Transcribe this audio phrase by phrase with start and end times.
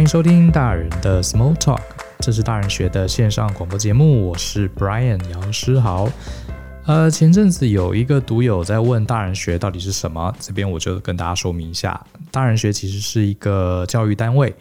[0.00, 1.82] 欢迎收听大人的 Small Talk，
[2.20, 6.08] 这是大人学的线上广播节目，我是 Brian 杨诗豪。
[6.86, 14.54] 呃，前阵子有一个读友在问大人学到底是什么，这边我就跟大家说明一下，大人学其实是一个教育单位。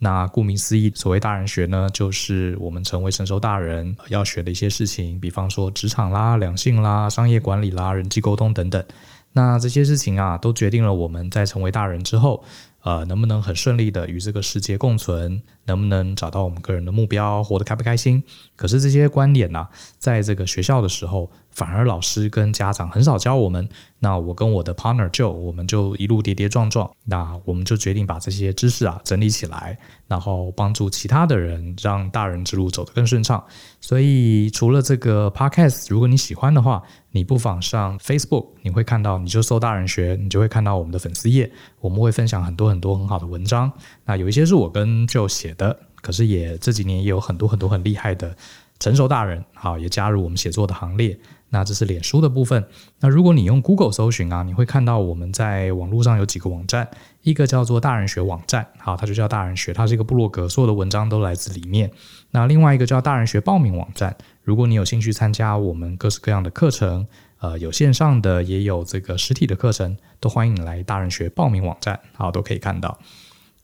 [0.00, 8.84] 那顾名思义，所谓大人学呢，就是我们成为成熟大人要学的一些事情，比方说职场啦、两性啦、商业管理啦、人际沟通等等。
[9.32, 12.42] 那这些事情啊，都决定了我们在成为大人之后，
[12.82, 18.22] 呃，能不能很顺利的与这个世界共存，能不能找到我们个人的目标，活得开不开心？
[18.56, 23.68] 可是这些观点呢、在这个学校的时候，反而老师跟家长很少教我们。
[24.02, 26.90] 那我跟我的 partner Joe，我们就一路跌跌撞撞。
[27.04, 29.76] 那我们就决定把这些知识啊整理起来，
[30.08, 33.44] 然后帮助其他的人，让大人之路走得更顺畅。
[33.78, 43.70] 所以除了这个 podcast，如果你喜欢的话，你不妨上 Facebook，你会看到，你就搜大人学，你就会看到我们的粉丝页，我们会分享很多很多很好的文章。
[44.06, 48.34] 那有一些是我跟 Joe 写的，可是也这几年也有很多很多很厉害的
[48.78, 51.18] 成熟大人，好，也加入我们写作的行列。
[51.50, 52.64] 那这是脸书的部分。
[53.00, 56.88] 那如果你用 Google 搜寻啊，你会看到我们在网络上有几个网站，
[57.22, 61.90] 一个叫做大人学网站，好，它就叫大人学，它是一个部落格，所有的文章都来自里面。
[62.30, 67.06] 那另外一个叫大人学报名网站，如果你有兴趣参加我们各式各样的课程，
[67.40, 72.98] 呃，有线上的，也有这个实体的课程，都欢迎你来大人学报名网站，好，都可以看到。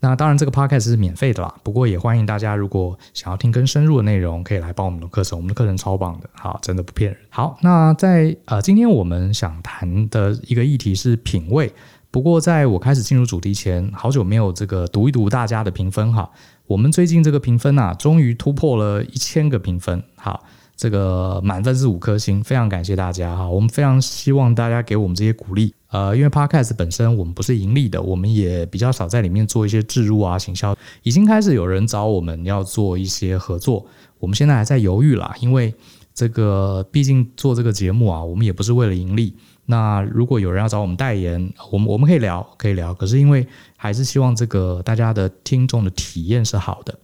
[0.01, 1.55] 那当然，这个 podcast 是免费的啦。
[1.63, 5.39] 不过也欢迎大家，如果想要听更深入的内容，可以来报我们的课程。
[5.39, 7.19] 我们的课程超棒的，好，真的不骗人。
[7.31, 11.73] 好，那在呃，今天我们想谈的一个议题是品味。
[12.11, 16.31] 不过在我开始进入主题前，好久没有这个读一读大家的评分哈。
[16.67, 20.03] 我们最近这个评分啊，终于突破了一千个评分。
[20.17, 20.45] 好，
[20.77, 23.49] 这个满分是五颗星，非常感谢大家哈。
[23.49, 25.73] 我们非常希望大家给我们这些鼓励。
[25.89, 30.77] 呃，因为 Podcast 本身我们不是盈利的，我们也比较少在里面做一些置入啊、行销。
[31.03, 33.87] 已经开始有人找我们要做一些合作，
[34.19, 35.73] 我们现在还在犹豫啦，因为
[36.12, 39.34] 这个毕竟做这个节目啊，我们也不是为了盈利。
[39.65, 42.93] 那如果有人要找我们代言，我们我们可以聊，可以聊。
[42.93, 43.47] 可是因为
[43.77, 46.99] 还是希望这个大家的听众的体验是好的，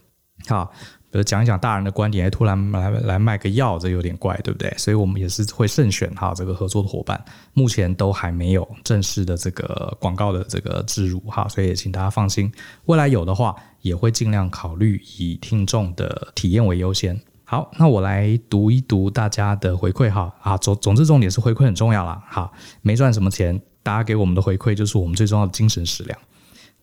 [0.47, 0.71] 好。
[1.13, 4.73] 比如讲一讲大人的观点，突然来来卖个药，这有点怪，对不对？
[4.79, 12.51] 所以我们也是会慎选哈这个合作的伙伴，目前都还没有正式的这个广告的这个植入哈，所以请大家放心，
[12.87, 17.21] 未来有的话也会尽量考虑以听众的体验为优先。
[17.45, 22.23] 好，那我来读一读大家的回馈哈啊，总总之重点是回馈很重要啦。
[22.27, 26.19] 哈，没赚什么钱，大家给我们的回馈就是我们最重要的精神食粮。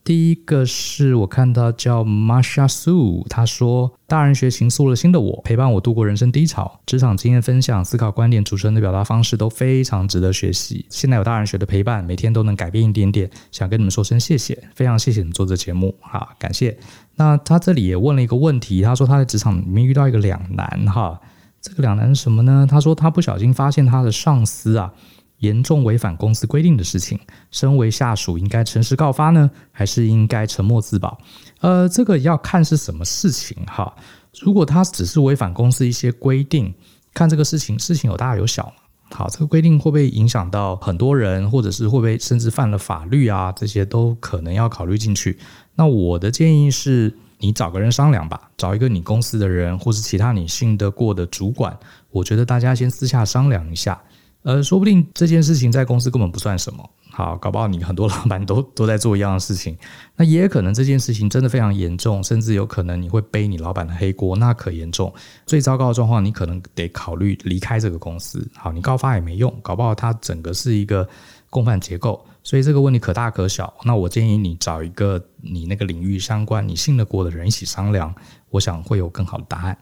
[0.02, 10.84] 第一个是我看到叫 Masha Su，他说：“大人学情塑了新的我，陪伴我度过人生低潮，职场经验分享、思考观点、主持人的表达方式都非常值得学习。
[10.90, 16.76] 现在有大人学的陪伴，每天都能改变一点点，想跟你们说声谢谢，非常谢谢你们做这节目，好，感谢。
[17.18, 21.20] 那他这里也问了一个问题，他说他在职场里面遇到一个两难，哈，
[21.62, 22.66] 这个两难是什么呢？
[22.68, 24.92] 他说他不小心发现他的上司啊。”
[25.39, 27.19] 严重违反公司规定的事情，
[27.51, 31.17] 身为下属应该诚实告发呢，还是应该沉默自保？
[31.61, 33.95] 呃，这个要看是什么事情哈。
[34.41, 36.73] 如果他只是违反公司一些规定，
[37.13, 38.72] 看这个事情事情有大有小。
[39.11, 43.51] 好，这个规定会不会影响到很多人，或者是会不会甚至犯了法律啊？
[43.51, 45.39] 这些都可能要考虑进去。
[45.73, 51.75] 那我的建议是，你找个人商量吧，找一个你公司的人，或是其他你信得过的主管。
[52.11, 54.00] 我觉得大家先私下商量一下。
[54.44, 59.77] 呃，说不定这件事情在公司根本不算什么，好，搞不好你很多老板都 都在做一样的事情，
[60.16, 65.13] 那也可能这件事情真的非常严重，甚至有可能你会背你老板的黑锅，那可严重。
[65.45, 68.50] 最糟糕的状况，你可能得考虑离开这个公司。
[68.55, 71.07] 好，你告发也没用，搞不好它整个是一个
[71.50, 73.73] 共犯结构，所以这个问题可大可小。
[73.83, 78.16] 那我建议你找一个你那个领域相关、你信得过的人一起商量，
[78.50, 79.77] 我想会有更好的答案。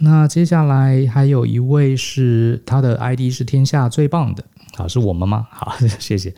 [0.00, 4.44] 那接下来还有一位是他的 ID 是天下最棒的，
[4.76, 5.46] 好，是我们吗？
[5.50, 6.34] 好， 谢谢。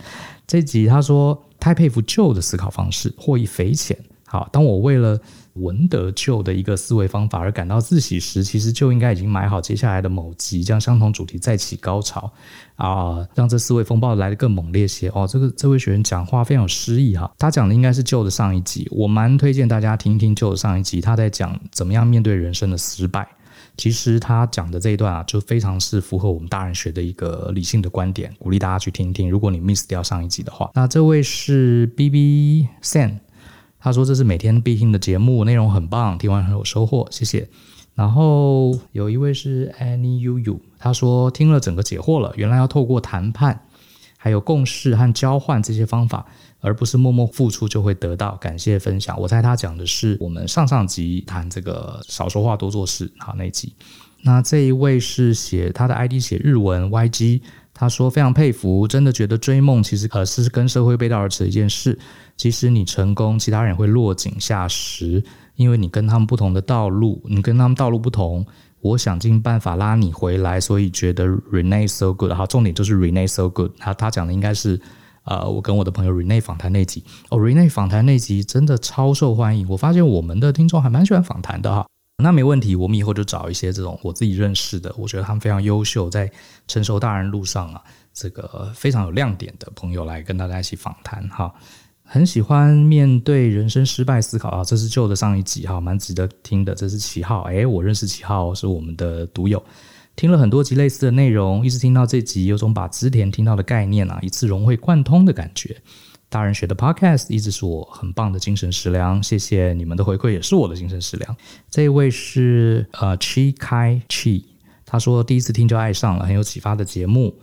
[0.46, 3.96] 这集他说太佩服旧的思考方式，获益匪浅。
[4.26, 5.18] 好，当我为了
[5.54, 12.32] 闻得旧的一个思维方法而感到自喜时，其实就应该已经买好接下来的某集，将相同主题再起高潮
[12.76, 15.08] 啊，让这思维风暴来得更猛烈些。
[15.08, 23.28] 哦，这个这位学员讲话非常有诗意哈，他讲的应该是旧的上一集，我蛮推荐大家听一听旧的上一集，他在讲怎么样面对人生的失败。
[23.80, 29.30] 其实他讲的这一段啊，就非常是符合我们大人学的一个理性的观点，鼓励大家去听听。
[29.30, 33.20] 如果你 miss 掉上一集的话，那这位是 B B San，
[33.78, 37.48] 他说这是每天必听的节目，内容很棒，听完很有收获，谢谢。
[37.94, 43.62] 然后有一位是 Annie Yu Yu，他说听了整个解惑了，原来要透过谈判
[44.18, 46.26] 还有共识和交换这些方法，
[46.60, 48.36] 而不是默默付出就会得到。
[48.36, 49.18] 感谢分享。
[49.20, 53.74] 我猜他讲的是我们上上集谈这个少说话多做事好那一集。
[54.22, 57.40] 那这一位是写他的 ID 写日文 YG，
[57.72, 61.98] 他说非常佩服，真的觉得追梦其实呃是跟社会背道而驰的一件事。
[62.36, 65.22] 即使你成功，其他人会落井下石，
[65.56, 68.46] 因为你跟他们不同的道路，你跟他们道路不同。
[68.82, 72.32] 我想尽办法拉你回来，所以觉得 Renee so good。
[72.32, 73.72] 好，重点就是 Renee so good。
[73.78, 74.80] 他他讲的应该是
[75.24, 79.66] 呃，我跟我的朋友 Rene 访谈那集哦 Rene 访谈那集真的超受欢迎。
[79.68, 81.86] 我发现我们的听众还蛮喜欢访谈的哈。
[82.22, 86.30] 那没问题，我们以后就找一些这种我自己认识的，我觉得他们非常优秀，在
[86.68, 87.82] 成熟大人路上啊，
[88.12, 91.50] 这个非常有亮点的朋友来跟大家一起访谈哈。
[92.02, 96.74] 很喜欢面对人生失败思考啊，这是旧的上一集哈，蛮值得听的。
[96.74, 99.62] 这是七号，哎，我认识七号是我们的独友，
[100.16, 105.76] 听了很多集类似的内容，一直听到这集，有种把之前听到的概念啊一次融会贯通的感觉。
[106.28, 111.36] 大人学的 Podcast 一直是我很棒的精神食粮，谢谢你们的回馈，也是我的精神食粮。
[111.70, 114.44] 这位是呃 Chi Kai Chi，
[114.86, 117.34] 他说第一次听就爱上了，很有启发的节目。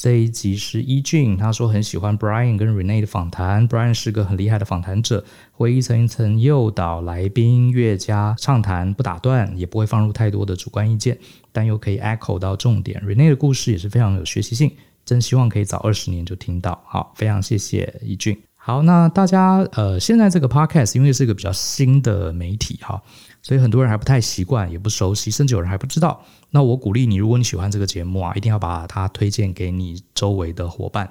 [0.00, 3.68] 这一集是一俊，他说很喜欢 Brian 跟 Rene 的访谈。
[3.68, 11.18] Brian 是个很厉害的访谈者，会一层一层诱导来宾越加畅谈，不打断，也不会放入太多的主观意见，
[11.52, 12.98] 但又可以 echo 到重点。
[13.06, 14.72] Rene 的故事也是非常有学习性，
[15.04, 16.82] 真希望可以早二十年就听到。
[16.86, 18.34] 好，非常谢谢一俊。
[18.56, 23.02] 好，那大家呃，现在这个 Podcast 因为是一个比较新的媒体哈。
[23.42, 26.22] 所以很多人还不太习惯，也不熟悉，甚至有人还不知道。
[26.50, 31.10] 那我鼓励你，如果你喜欢这个节目啊，一定要把它推荐给你周围的伙伴，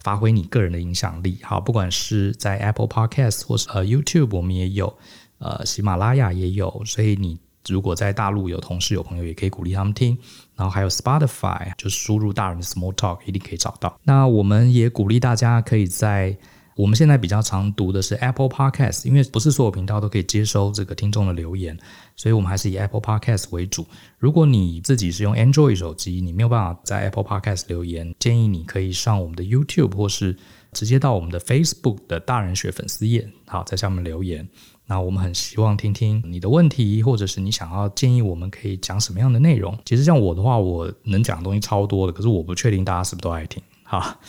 [0.00, 1.38] 发挥你个人的影响力。
[1.42, 4.96] 好，不管是在 Apple Podcast 或是呃 YouTube，我们也有，
[5.38, 6.82] 呃喜马拉雅也有。
[6.86, 7.38] 所以你
[7.68, 10.16] 如果在大陆有同事有朋友，也可以鼓励他们听。
[10.54, 14.00] 然后还有 Spotify，就输入大人的 Small Talk，一定可以找到。
[14.04, 16.38] 那我们也鼓励大家可以在。
[16.76, 21.76] 我们现在比较常读的是 Apple Podcast，因为不是所有频道都可以接收这个听众的留言，
[22.14, 23.86] 所以我们还是以 Apple Podcast 为主。
[24.18, 30.36] 如果你自己是用 Android 手机，你没有办法在 Apple Podcast 留言，建议你可以上我们的 YouTube 或是
[30.72, 34.46] 直接到我们的 Facebook 的大人学粉丝页，好，在下面留言。
[34.84, 39.76] 那我们很希望听听你的问题，或者是你想要建议我们可以讲什么样的内容。
[39.86, 44.20] 其实像我的话，我能讲的东西超多的，可是我不确定大家是不是都爱听，哈。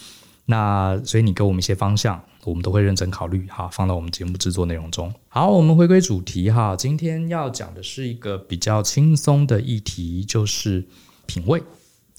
[0.50, 5.14] 那所以你给我们一些方向，我们都会认真考虑哈，放到我们节目制作内容中。
[5.28, 10.88] 好，我们回归主题哈，今天要讲的是一个比较轻松的议题，就是
[11.26, 11.62] 品味。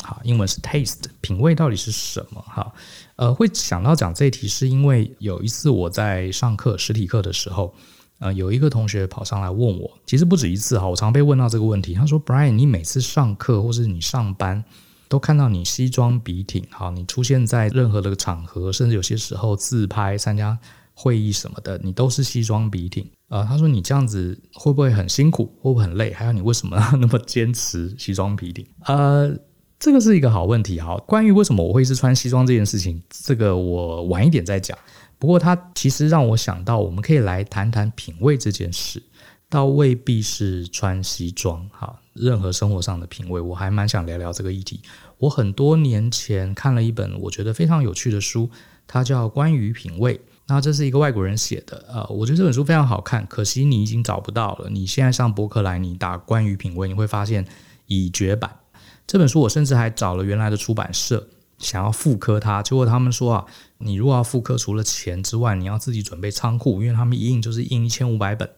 [0.05, 2.41] 好，英文是 taste，品味到底是什么？
[2.43, 2.71] 哈，
[3.17, 7.75] 呃，会想到讲这题，是因为有一次我在上课实体课的时候，
[8.19, 14.63] 呃，有一个同学跑上来问我，其实不止一次哈，我常被问到这个问题，他说：“Brian，你每次上课或是你上班？”
[15.09, 20.59] 都看到你西装笔挺，好，你出现在任何的场合，甚至有些时候自拍、参加
[20.95, 23.09] 会议什么的，你都是西装笔挺。
[23.29, 26.13] 呃，他说你这样子会不会很辛苦，会不会很累？
[26.13, 28.67] 还有你为什么那么坚持西装笔挺？
[28.85, 29.35] 呃，
[29.79, 30.81] 这个是一个好问题。
[30.81, 34.77] 好，关于为什么我会是穿西装这件事情，这个我晚一点再讲。
[35.19, 39.03] 不过它其实让我想到，我们可以来谈谈品味这件事。
[39.51, 44.81] 倒未必是穿西装，哈，任何生活上的品味，我还蛮想聊聊这个议题。
[45.17, 48.51] 我很多年前看了一本我觉得非常有趣的书，
[48.87, 50.17] 它叫《关于品味》。
[50.47, 54.69] 那这是一个外国人写的，呃，我觉得这本书非常好看，可惜你已经找不到了。
[54.71, 57.47] 你现在上博客来，你打《关于品味》，你会发现
[57.87, 58.55] 已绝版。
[59.07, 61.27] 这本书我甚至还找了原来的出版社，
[61.59, 63.47] 想要复刻它，结果他们说啊，
[63.79, 68.49] 你如果要复刻，除了钱之外，你要自己准备仓库，因为他们一印就是印一千五百本。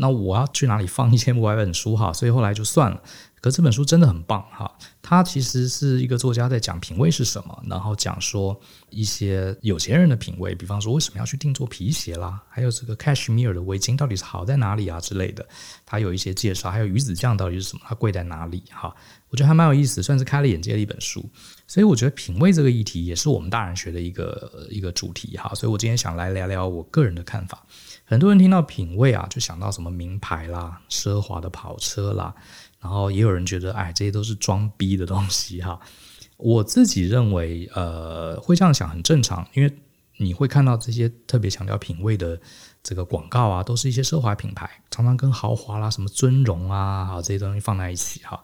[0.00, 2.10] 那我要去哪里放一千五百本书哈？
[2.12, 3.00] 所以后来就算了。
[3.42, 8.54] 可这本书真的很棒哈，它其实是一个作家在讲品味是什么，然后讲说
[8.90, 15.46] 一些有钱人的品味，比方说为什么要去定做皮鞋啦，还有这个 cashmere 的围巾到底是好在哪里啊之类的，
[15.86, 18.94] 它有一些介绍，还有鱼子酱到底是什么，它贵在哪里哈？
[19.30, 21.24] 我觉得还蛮有意思，算是开了眼界的一本书。
[21.66, 25.50] 所以我觉得品味这个议题也是我们大人学的一个一个主题哈。
[25.54, 27.64] 所以我今天想来聊聊我个人的看法。
[28.10, 32.34] 很多人听到品味啊，就想到什么名牌啦、奢华的跑车啦，
[32.80, 35.78] 然后也有人觉得，哎，这些都是装逼的东西哈。
[36.36, 39.72] 我自己认为，呃，会这样想很正常，因为
[40.16, 42.36] 你会看到这些特别强调品味的
[42.82, 48.42] 这个广告啊，都是一些奢华品牌，常常跟豪华啦、什么尊荣啊，哈，这些东西放在一起哈，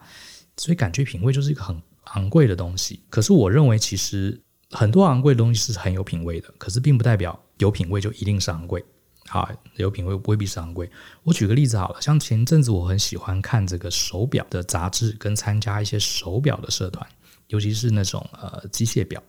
[0.55, 1.75] 所以感觉品味就是一个很
[2.13, 3.01] 昂贵的东西。
[3.09, 8.81] 可是我认为，其实很多昂贵的东西是很有品味的，可是并不代表有品味就一定是昂贵。
[9.27, 10.89] 好，有品味未必是昂贵。
[11.23, 17.05] 我举个例子好了，像前阵子我很喜欢看这个手表的杂志，跟参加一些手表的社团，
[17.47, 19.21] 尤其是那种呃机械表。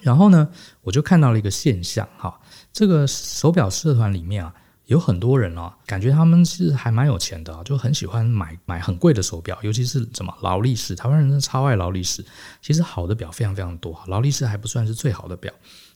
[0.00, 0.48] 然后呢，
[0.82, 2.38] 我就看到了一个现象哈，
[2.72, 4.52] 这个手表社团里面啊，
[4.86, 12.24] 有很多人啊，感觉他们是还蛮有钱的啊，就很喜欢买买很贵的手表，尤其是什么劳力士，台湾人真的超爱劳力士。
[12.60, 15.52] 其实好的表非常非常多，劳力士还不算是最好的表，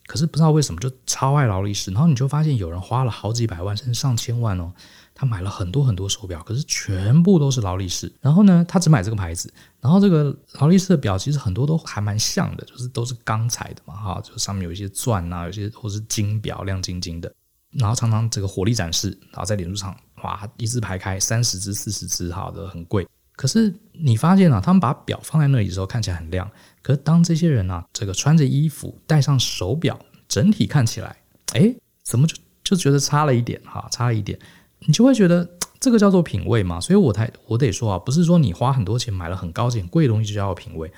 [0.07, 1.90] 可是不知道为什么就超爱劳力士。
[1.90, 4.73] 然后你就发现有人花了好几百万甚至上千万哦。
[5.21, 8.12] 他买了很多很多手表，可是全部都是劳力士。
[8.21, 9.52] 然后呢，他只买这个牌子。
[9.80, 17.35] 然后这个劳力士的表其实很多都还蛮像的，就是都是钢材的嘛，哈，就上面有一些钻啊，有些或是金表，亮晶晶的。
[17.72, 23.06] 然后常常这个火力展示，然后在脸书上哇，一字排开三十只、四十只，好的很贵。
[23.37, 26.50] 可是你发现啊，他们把表放在那里的时候看起来很亮，
[26.82, 31.16] 可是当这些人啊，这个穿着衣服戴上手表，整体看起来，
[31.52, 31.72] 哎，
[32.02, 34.38] 怎么就就觉得差了一点哈，差了一点。
[34.80, 35.48] 你就会觉得
[35.78, 40.90] 这个叫做品味嘛，所以我才我得说啊，不是说你花很多钱买了很高级、很贵的东西就叫做品味，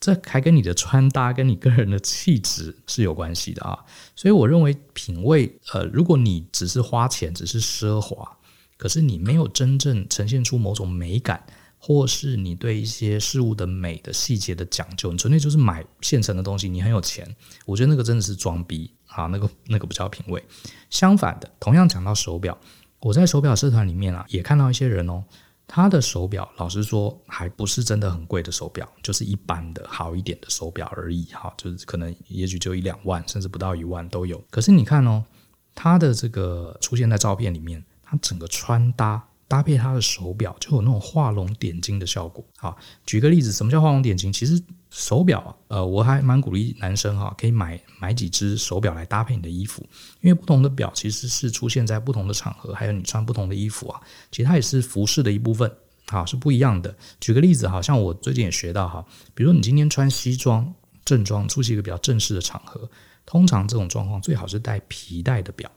[0.00, 3.78] 这还跟你的穿搭、跟你个人的气质是有关系的啊。
[4.14, 8.38] 所以我认为品味，呃，如果你只是花钱、只是奢华，
[8.76, 11.44] 可是你没有真正呈现出某种美感，
[11.78, 17.36] 或是你对一些事物的美的细节的讲究，你纯粹就是买现成的东西，你很有钱，
[17.66, 20.42] 我觉得那个真的是装逼啊，那个那个不叫品味。
[20.90, 22.56] 相反的，同样讲到手表。
[23.00, 25.22] 我在手表社团里面啊，也看到一些人哦，
[25.70, 34.42] 他的手表老实说还不是真的很贵的手表，就是一般的好一点的手表而已哈，就是可能也许就一两万，甚至不到一万都有。
[34.50, 35.22] 可是你看哦，
[35.74, 42.44] 他的这个出现在照片里面，他整个穿搭搭配他的手表，就有那种画龙点睛的效果。
[42.56, 44.32] 好，举个例子，什么叫画龙点睛？
[44.32, 44.62] 其实。
[44.90, 49.86] 手表，呃，我还蛮鼓励男生哈，可以买买几只手表来搭配你的衣服，
[50.22, 54.00] 因为不同的表其实是出现在不同的场合，还有你穿不同的衣服啊，
[54.32, 55.70] 其实它也是服饰的一部分，
[56.06, 56.96] 好，是不一样的。
[57.20, 60.74] 举个例子，好像我最近也学到哈，比如你今天穿西装
[61.04, 62.88] 正装出席一个比较正式的场合，
[63.26, 65.70] 通常这种状况最好是带皮带的表，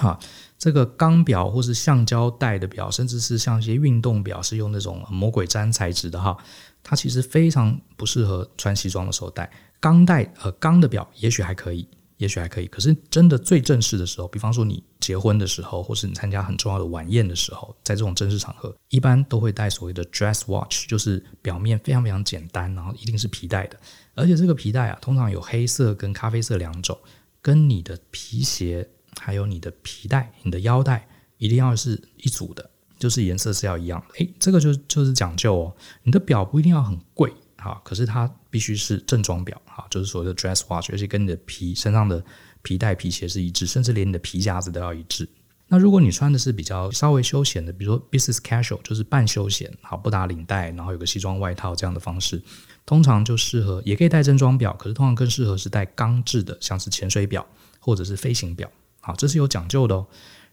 [0.00, 0.18] 哈，
[0.58, 6.36] 这个钢表或是橡胶带的表，甚至是像一些运动表是用那种魔鬼毡材质的哈。
[6.82, 12.66] 它其实非常不适合穿西装的时候戴钢带，呃，钢的表也许还可以，也许还可以。
[12.66, 23.78] 可是真的最正式的时候，比方说你结婚的时候，或是你参加很重要的晚宴的时候，在这种正式场合，一般都会戴所谓的 dress watch，就是表面非常非常简单，然后一定是皮带的，
[24.14, 26.98] 而且这个皮带啊，通常有黑色跟咖啡色两种，
[27.42, 28.88] 跟你的皮鞋
[29.20, 31.06] 还有你的皮带、你的腰带
[31.38, 32.70] 一定要是一组的。
[32.98, 35.74] 就是颜色是要一样的，诶，这个就就是讲究哦。
[36.02, 42.22] 你的表不一定要很贵，哈，可是它必须是正装表，哈，就是所谓的 dress watch，而且跟你的皮身上的
[42.60, 45.26] 皮带、皮鞋是一致，甚至连你的皮夹子都要一致。
[45.68, 52.42] 那如果你穿的是比较稍微休闲的，比如说 business casual，就是半休闲，好，不打领带，然后有个西装外套这样的方式，
[52.84, 57.46] 通常就适合，也可以戴正装表，可是通常更适合是戴钢制的，像是潜水表
[57.78, 58.70] 或者是飞行表，
[59.00, 60.06] 好，这是有讲究的哦。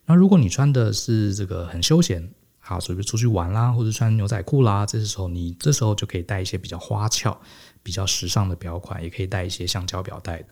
[0.05, 7.37] 那如果你穿的是这个很休闲，好，所以出去玩啦，或者穿牛仔裤啦，这时候你这时候就可以戴一些比较花俏、
[7.83, 10.45] 比较时尚的表款，也可以戴一些橡胶表带的。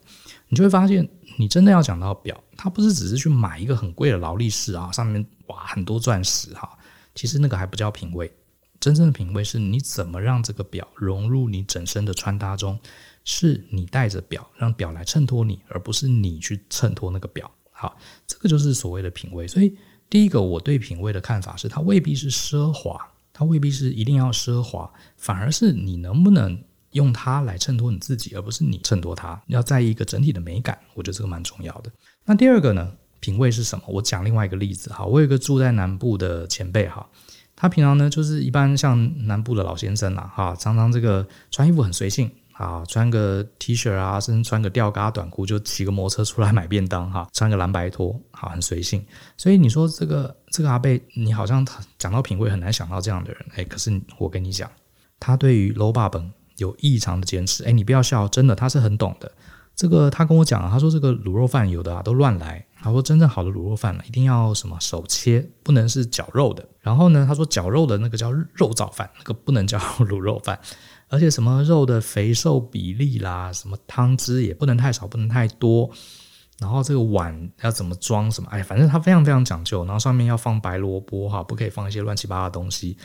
[0.47, 6.77] 你就会发现，你真的要讲到表，它不是只是去买一个很贵的劳力士啊，上面哇很多钻石哈，
[7.13, 8.31] 其实那个还不叫品味。
[8.79, 12.77] 真正的品味是你怎么让这个表融入你整身的穿搭中，
[13.23, 17.49] 是你戴着表让表来衬托你，而不是你去衬托那个表。
[17.85, 19.47] 好，这个就是所谓的品味。
[19.47, 19.71] 所以，
[20.09, 22.99] 第一个我对品味的看法是，它未必是奢华，
[23.31, 26.59] 它未必是一定要奢华，反而是你能不能
[26.91, 29.39] 用它来衬托你自己，而不是你衬托它。
[29.47, 31.91] 要在意一个整体的美感，我觉得这个蛮重要的。
[32.25, 33.85] 那第二个呢，品味是什么？
[33.87, 37.07] 我讲另外一个例子哈，我有一个住在南部的前辈哈，
[37.55, 42.31] 他平常呢就是一般像南部的老先生啦哈，常常这个穿衣服很随性。
[42.57, 49.05] 啊，穿个 T 恤啊，甚至穿个吊嘎短裤，就骑个摩托车出来买便当哈， 穿个蓝白拖，好，很随性。
[49.35, 54.71] 所以你说这个这个阿贝，你好像讲到品味很难想到这样的人，哎，可是我跟你讲，
[55.19, 57.65] 他对于卤肉饭有异常的坚持。
[57.65, 59.29] 哎，你不要笑，真的他是很懂的。
[59.75, 62.65] 这个他跟我讲，他说这个卤肉饭有的啊都乱来。
[62.81, 66.65] 他说真正好的卤肉饭呢，一定要什么手切，不能是绞肉的。
[66.79, 70.57] 然后呢，他说绞肉的那个叫肉燥饭，那个不能叫卤肉饭。
[71.07, 75.89] 而且什么肉的肥瘦比例啦，什么汤汁也不能太少，不能太多。
[76.57, 79.83] 然后这个碗要怎么装什么，哎，反正它非常非常讲究。
[79.85, 82.97] 然后上面要放白萝卜哈，不可以放一些乱七八糟的东西。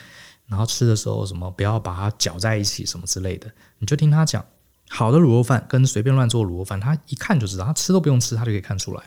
[0.47, 3.51] 然后吃的时候什么不要把它搅在一起，什么之类的。
[3.79, 4.45] 你就听他讲，
[4.89, 9.03] 好的卤肉饭跟随便乱做卤肉饭，他一看就知道，他吃都不用吃，他就可以看出来。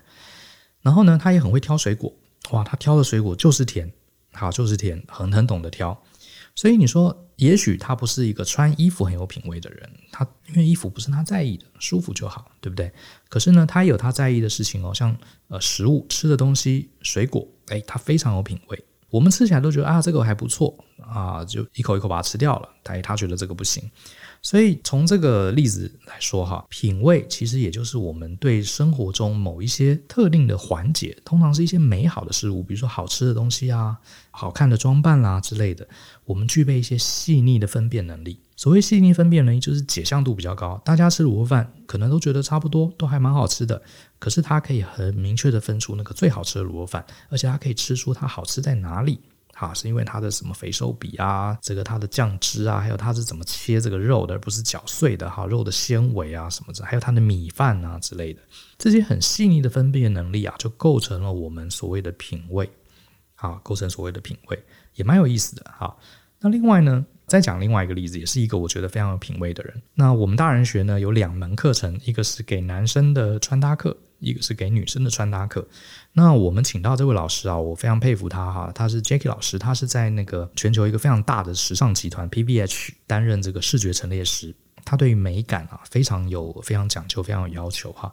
[0.81, 2.13] 然后呢，他也很会挑水果，
[2.51, 3.91] 哇，他挑的水果就是甜，
[4.33, 6.01] 好，就是甜，很很懂得挑。
[6.55, 12.91] 所以你说，也许他不是一个穿衣服很有品味的人，他因为衣服不是他在意的，舒服就好，对不对？
[13.29, 15.15] 可是呢，他有他在意的事情哦，像
[15.47, 18.83] 呃食物吃的东西、水果，哎，他非常有品味。
[19.09, 22.69] 我们吃起来都觉得啊，这个还不错啊，就一口一口把它吃掉了。
[22.83, 23.83] 他他觉得这个不行。
[24.43, 33.97] 所以从这个例子来说哈，品味其实也就是我们对生活中某一些特定的环节，通常是一些美好的事物，比如说好吃的东西啊、
[34.31, 35.87] 好看的装扮啦、之类的，
[36.25, 38.37] 我们具备一些细腻的分辨能力。
[38.57, 40.79] 所谓细腻分辨能力，就是解像度比较高。
[40.83, 43.81] 大家吃卤肉饭可能都觉得差不多，都还蛮好吃的，
[44.19, 49.19] 可是它可以很明确的分出那个最好吃的卤肉饭，而且它可以吃出它好吃在哪里。
[49.53, 58.41] 啊，是因为它的什么肥瘦比啊，这个它的酱汁啊，还有它是怎么切这个肉的，而不是搅碎的哈，肉的纤维啊什么的，还有它的米饭啊之类的，
[58.77, 62.69] 这些很细腻的分辨能力啊，就构成了我们所谓的品味，
[63.35, 64.63] 啊，构成所谓的品味，
[64.95, 65.95] 也蛮有意思的哈。
[66.39, 69.81] 那另外呢，再讲另外一个例子，也是一个我觉得非常有品味的人。
[69.93, 73.95] 那我们大人学呢，有两门课程，一个是给男生的穿搭课。
[74.23, 75.67] 一个是给女生的穿搭课，
[76.13, 88.11] 那我们请到这位老师啊，我非常佩服他哈，他是 Jackie 老师，他是在那个全球一个非常大的时尚集团 PVH 担任这个视觉陈列师，他对于美感啊非常有非常讲究，非常有要求哈。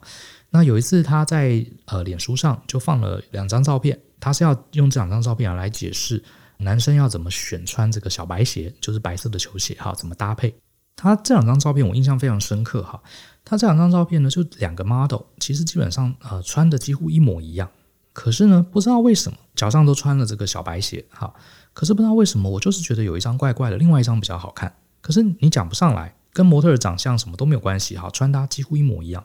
[0.49, 6.21] 那有一次他在呃脸书上就放了两张照片，他是要用这两张照片来解释
[6.57, 10.53] 男生要怎么选穿这个小白鞋，就是白色的球鞋哈，怎么搭配。
[10.97, 13.01] 他这两张照片我印象非常深刻哈。
[13.43, 17.69] 他这两张照片呢，就两个 model，其实基本上呃穿的几乎一模一样，
[18.13, 21.33] 可是呢，不知道为什么脚上都穿了这个小白鞋哈，
[21.73, 29.23] 可是不知道为什么我就是觉得有一张怪怪的，另外一张比较好看，可是你讲不上来，跟模特的长相什么都没有关系哈，穿搭几乎一模一样。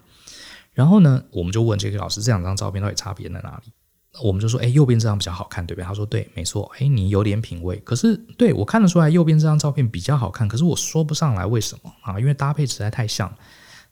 [0.72, 3.72] 然后呢，我们就问这个老师，这两张照片到底差别在哪里？
[4.22, 5.84] 我们就说，哎，右边这张比较好看，对不对？
[5.86, 7.76] 他说对，没错，哎，你有点品味。
[7.84, 13.30] 可是对我看得出来，右边这张照片比较好看，可是我说不上来为什么啊，因为搭配实在太像。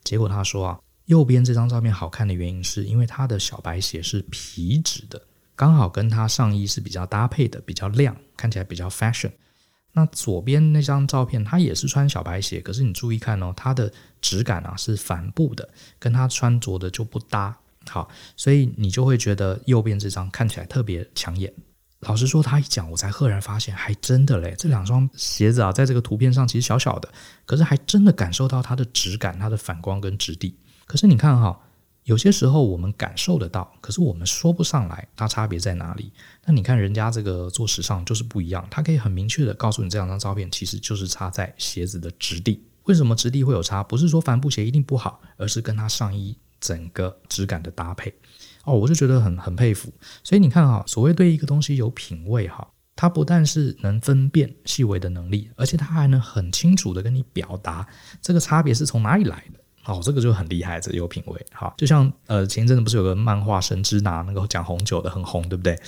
[0.05, 5.21] 结果他说啊，右边这张照片好看的原因是因为他的小白鞋是皮质的，
[5.53, 9.31] 刚好跟他上衣是比较搭配的，比较亮，看起来比较 fashion。
[9.91, 17.57] 那左边那张照片他也是穿小白鞋，可是你注意看哦，它的质感啊是帆布的，跟他穿着的就不搭。
[17.87, 21.53] 好，所以你就会觉得右边这张看起来特别抢眼。
[22.05, 27.09] 老实说，他一讲，我才赫然发现，还真的嘞，这两双鞋子啊，在这个图片上其实小小的，
[27.45, 30.55] 可是还真的感受到它的质感、它的反光跟质地。
[30.85, 31.59] 可是你看哈，
[32.03, 36.11] 有些时候我们感受得到，可是我们说不上来它差别在哪里。
[36.45, 42.63] 那你看人家这个做时尚就是不一样，他可以很明确的告诉你，这两张照片其实就是差在鞋子的质地。
[42.83, 43.83] 为什么质地会有差？
[43.83, 48.13] 不是说帆布鞋一定不好，而是跟它上衣整个质感的搭配。
[48.65, 57.87] 哦，我就觉得很很佩服，所以你看哈，所谓对一个东西有品味哈，它不但是能分辨细微的能力，而且它还能很清楚的跟你表达
[58.21, 59.59] 这个差别是从哪里来的。
[59.85, 61.45] 哦，这个就很厉害，这有品味。
[61.53, 65.79] 好，就像呃前一阵子不是有个漫画《神之拿》那个讲红酒的很红，对不对？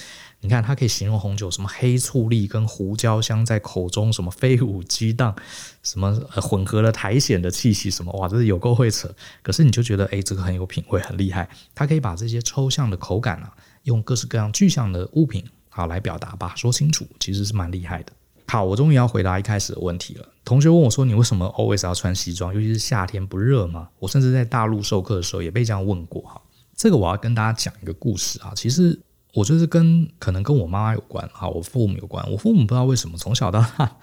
[0.42, 5.36] 你看，它可以形容红酒什么黑醋栗跟胡椒香在口中什么飞舞激荡，
[5.82, 9.12] 什么混合了苔藓的气息，什么哇，这是有够会扯。
[9.42, 11.50] 可是你就觉得，哎，这个很有品味，很厉害。
[11.74, 13.52] 它可以把这些抽象的口感啊，
[13.84, 18.14] 用各式各样具象的物品好来表达，把它说清楚，其实是蛮厉害的。
[18.48, 20.26] 好，我终于要回答一开始的问题了。
[20.44, 22.54] 同学问我说：“你为什么 always 要穿西装？
[22.54, 26.22] 尤其是夏天不热吗？”我甚至在大陆授课的时候也被这样问过。
[26.22, 26.42] 哈，
[26.76, 29.00] 这个我要跟大家讲一个故事啊，其实。
[29.34, 32.26] 我就是跟可能跟我妈妈有关哈，我父母有关。
[32.32, 33.96] 我父母不知道为什么从小到大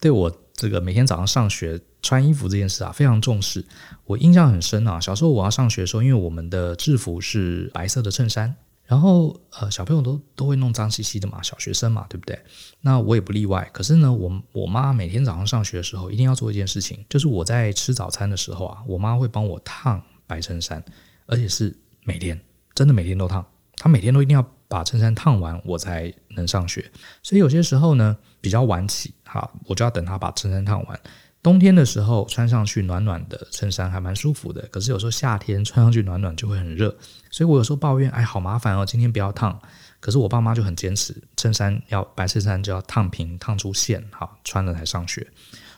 [0.00, 3.62] 对我这个每天早上上学穿衣服这件事啊非常重视。
[4.06, 8.56] 我印象很深啊，小时候我要上学的时候，因为我们的制服是白色的衬衫，
[8.90, 12.36] 然后呃小朋友都都会弄脏兮兮的嘛，小学生嘛，对不对？
[12.80, 13.70] 那我也不例外。
[13.72, 20.84] 可是呢，我我妈每天早上上学的时候一定要做一件事情，就是我在吃早餐的时候啊，我妈会帮我烫白衬衫，
[21.26, 22.40] 而且是每天，
[22.74, 24.44] 真的每天都烫，她每天都一定要。
[24.70, 26.92] 把衬衫烫完，我才能上学。
[27.24, 31.00] 所以有些时候呢，比较晚起，哈，我就要等她把衬衫烫完。
[31.42, 36.94] 冬天的时候穿上去暖暖的衬衫还蛮舒服的，可是有时候夏天穿上去暖暖就会很热。
[37.30, 39.58] 所以我有时候抱怨，哎，好麻烦哦，今天不要烫。
[40.00, 45.26] 可是我爸妈就很坚持，衬衫要白衬衫就要烫平，烫出线，好穿了才上学。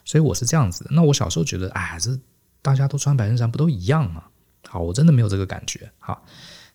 [0.05, 0.87] 所以我是这样子。
[0.91, 2.19] 那我小时候觉得，哎，这
[2.61, 4.25] 大家都穿白衬衫不都一样吗？
[4.69, 6.25] 好，我真的没有这个感觉，好。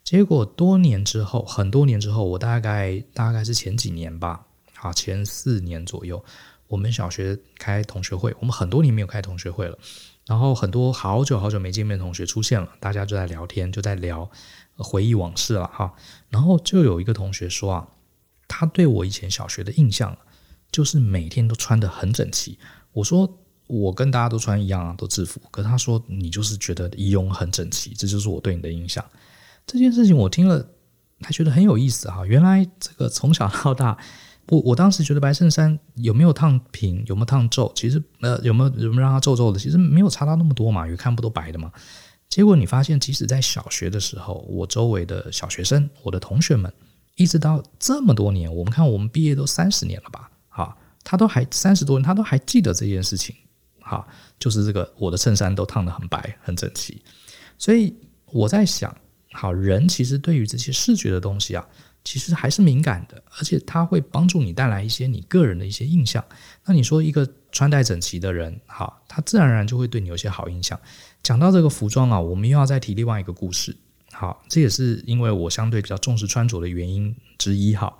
[0.04, 4.40] 结果多年之后，很多年之后，我大概大概是前几年吧，
[4.80, 6.24] 啊，前四年左右，
[6.68, 9.76] 我们小学开同学会，我们很多年没有开同学会了，
[10.26, 14.30] 然后很多好久好久没见面的同学出现了，大家就在聊天，就在聊
[14.76, 15.94] 回忆往事了哈。
[16.28, 17.88] 然后就有一个同学说啊，
[18.46, 20.16] 他对我以前小学的印象
[20.70, 22.58] 就是每天都穿得很整齐。
[22.92, 25.40] 我说我跟大家都穿一样啊，都制服。
[25.50, 29.04] 可他说你就是觉得仪容很整齐，这就是我对你的印象。
[29.66, 30.66] 这件事情我听了
[31.20, 32.24] 还觉得很有意思哈。
[32.26, 33.98] 原来这个从小到大，
[34.48, 41.70] 我我当时觉得白衬衫有没有烫平，有没有烫皱，其实呃有没有有没有让它皱皱的，其实没有差到那么多嘛，因为看不都白的嘛。
[42.28, 46.72] 结果你发现，即使在小学的时候，我周围的小学生，我的同学们，
[47.16, 50.30] 一直到这么多年，我们看我们毕业都三十年了吧？
[50.48, 53.34] 哈，他都还三十多年，他都还记得这件事情。
[53.80, 54.06] 哈，
[54.38, 57.02] 就是这个我的衬衫都烫得很白很整齐。
[57.56, 57.94] 所以
[58.26, 58.94] 我在想，
[59.32, 61.66] 好，人其实对于这些视觉的东西啊，
[62.08, 66.24] 其实还是敏感的，而且它会帮助你带来一些你个人的一些印象。
[66.64, 70.80] 那你说一个穿戴整齐的人，哈，他自然而然就会对你有些好印象。
[71.22, 73.76] 讲到这个服装啊，我们又要再提另外一个故事。
[74.10, 77.76] 好，这也是因为我相对比较重视穿着的原因之一。
[77.76, 77.94] 哈，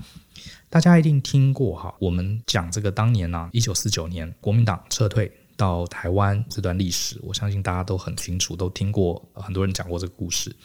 [0.70, 10.56] 大家一定听过哈，我们讲这个当年呢、一九四九年国民党撤退到台湾这段历史，我相信大家都很清楚，都听过很多人讲过这个故事。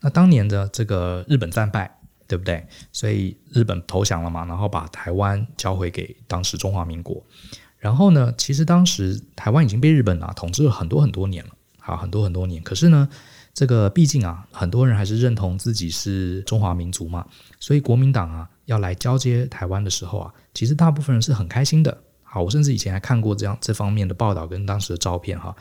[0.00, 1.98] 那当年的这个日本战败，
[2.32, 2.66] 对不对？
[2.92, 7.22] 所以日本投降了嘛，然后把台湾交回给当时中华民国。
[7.78, 11.50] 然后呢，其实当时台湾已经被日本啊统治了很多很多年了。
[11.84, 13.08] 啊，很多很多年，可是呢，
[13.52, 17.26] 这个毕竟啊，很多人还是认同自己是中华民族嘛，
[17.58, 21.98] 所以国民党啊要来交接台湾的时候啊，其实大部分人是很开心的。
[22.22, 25.56] 好，我甚至以前还看过这样这方面的报道跟当时的照片哈，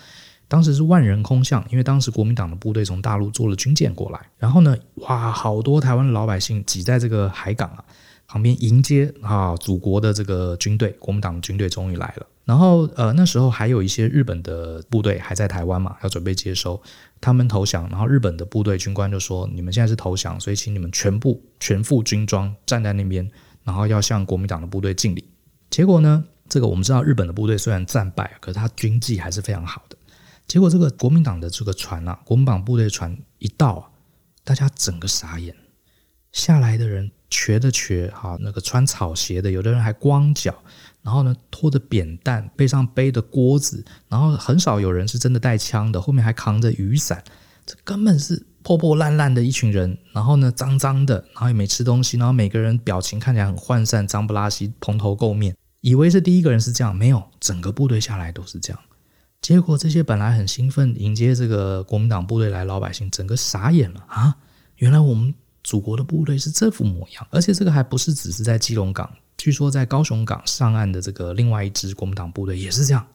[0.52, 7.82] 当时是万人空巷，因为当时国民党的部队从大陆坐了军舰过来，然后呢，哇，好多台湾的老百姓挤在这个海港啊
[8.28, 12.28] 旁边迎接啊祖国的这个军队，国民党的军队终于来了。
[12.44, 16.82] 然后，呃，那时候还有一些日本的部队还在台湾嘛，要准备接收
[17.22, 17.88] 他们投降。
[17.90, 23.30] 然后日本的部队军官就说：“你们现在是投降，所以请你们全部全副军装站在那边，
[23.64, 25.24] 然后要向国民党的部队敬礼。”
[25.70, 29.96] 结果呢，这个我们知道，日本的部队虽然战败，可是他军纪还是非常好的。
[30.52, 33.90] 结果这个国民党的这个船啊，国民党部队船一到啊，
[34.44, 35.56] 大家整个傻眼，
[36.34, 40.54] 下来的人瘸的瘸，哈，那个穿草鞋的，有的人还光脚。
[41.04, 47.24] 然后呢，拖着扁担，背上背着锅子，然后很少有人是真的带枪的，后面还扛着雨伞，
[47.66, 49.98] 这根本是破破烂烂的一群人。
[50.12, 58.80] 然后呢，脏脏的，然后也没吃东西，然后每个人表情看起来很涣散，脏不拉几，蓬头垢面，以为是第一个人是这样，没有，整个部队下来都是这样。
[59.42, 64.38] 结果这些本来很兴奋迎接这个国民党部队来老百姓，整个傻眼了啊！
[64.78, 69.12] 原来我们祖国的部队是这副模样，而且这个还不是只是在基隆港。
[69.38, 73.08] 据说在高雄港上岸的这个另外一支国民党部队也是这样，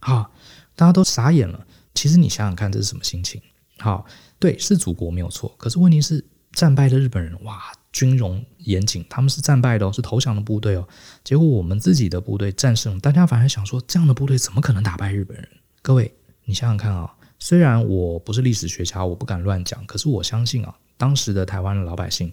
[0.00, 0.28] 啊，
[0.74, 1.64] 大家都傻眼了。
[1.94, 3.40] 其实你想想看，这是什么心情？
[3.78, 4.04] 好，
[4.40, 5.54] 对，是祖国没有错。
[5.56, 10.88] 可是问题是，战败的日本人哇，军容严谨，他们是战败的哦，是投降的部队哦。
[11.22, 15.48] 结果我们自己的部队战胜，大家反而想说，这样的部队怎么可能打败日本人？
[15.82, 16.14] 各位，
[16.44, 22.32] 你想想看啊，虽然我不是历史学家，我不敢乱讲，可是我相信啊，当时的台湾的老百姓。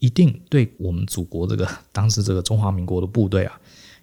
[0.00, 3.58] 一定对我们祖国这个当时这个中华民国的部队啊，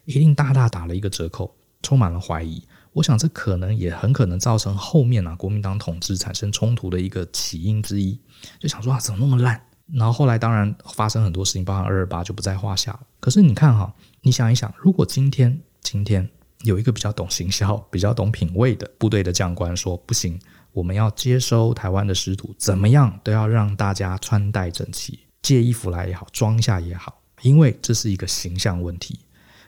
[0.05, 2.63] 一定大大打了一个折扣，充满了怀疑。
[2.93, 8.19] 我想这可能也很可能造成后面啊国民党统治产生冲突的一个起因之一。
[8.57, 9.61] 就想说啊，怎么那么烂？
[9.93, 13.01] 然后后来当然发生很多事情，包含二二八就不在话下了。
[13.19, 16.27] 可是你看哈，你想一想，如果今天今天
[16.63, 20.39] 有一个比较懂行销、 比较懂品味的部队的将官说不行，
[20.71, 25.19] 我们要接收台湾的师徒，怎么样都要让大家穿戴整齐。
[25.41, 29.19] 借衣服来也好，装一下也好，因为这是一个形象问题。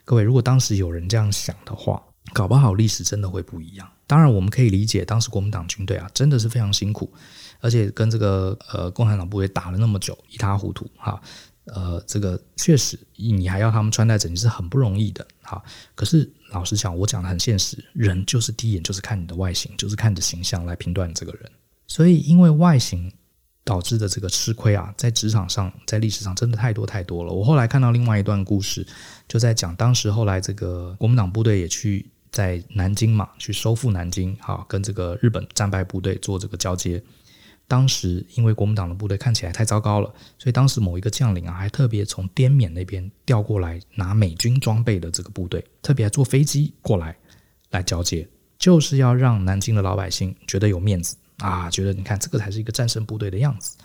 [0.06, 2.02] 各位，如果当时有人这样想的话，
[2.32, 3.90] 搞不好历史真的会不一样。
[4.06, 7.12] 当然，我们可以理解当时国民党军队啊，真的是非常辛苦，
[7.60, 11.20] 而且跟这个呃共产党部队打了那么久，一塌糊涂哈。
[11.66, 15.64] 呃，这个确实你还要他们穿戴整齐是很不容易的哈。
[15.96, 21.52] 可是老实讲，我讲的很现实，人就是第一眼就是看你的外形，就是看你的形象来评断你这个人。
[21.88, 23.12] 所以因为外形。
[23.66, 27.32] 导致的这个吃亏啊，在职场上，在历史上真的太多太多了。
[27.32, 28.86] 我后来看到另外一段故事，
[29.26, 37.02] 就在讲当时后来这个国民党部队也去在南京嘛，去收复南京，哈，跟这个日本战败部队做这个交接。
[37.68, 47.16] 当时因为国民党的部队看起来太糟糕了，所以当时某一个将领啊，还特别从滇缅那边调过来拿美军装备的这个部队，特别还坐飞机过来
[47.72, 51.16] 来交接，就是要让南京的老百姓觉得有面子。
[51.38, 53.76] 啊，觉得你看这个才是一个战胜部队的样子，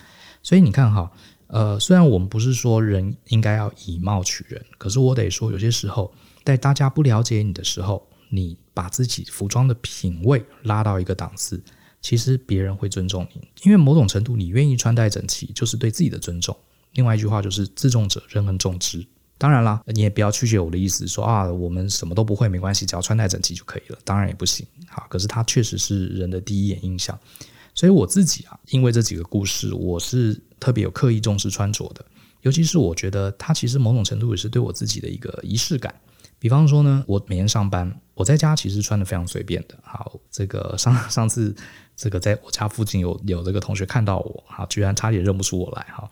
[0.43, 1.11] 所以你看哈，
[1.47, 6.13] 呃，虽然我们不是说人应该要以貌取人，可是我得说，有些时候
[6.45, 11.61] 在大家不了解你的时候，你把自己服装的品味拉到一个档次，
[12.01, 16.57] 其实别人会尊重你，因为某种程度你愿意穿戴整齐，就是对自己的尊重。
[16.93, 19.07] 另外一句话就是“自重者人恒重之”，
[19.37, 23.99] 当然啦，你也不要曲解我的意思，说啊，我们什么都不会没关系，只要穿戴整齐就可以了。
[24.05, 27.19] 当然也不行，好，可是它确实是人的第一眼印象。
[27.75, 32.05] 所以我自己啊，因为这几个故事，我是特别有刻意重视穿着的，
[32.41, 35.95] 尤其是我觉得它其实某种程度也是对我自己的一个仪式感。
[36.41, 39.77] 比方说呢，我每天上班，我在家其实穿的非常随便的。
[39.83, 41.55] 好，这个上上次
[41.99, 46.09] 这个在我家附近有有这个同学看到我，哈，居然差点认不出我来哈。